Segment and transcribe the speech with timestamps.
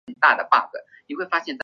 [0.01, 0.49] 就真的吓到了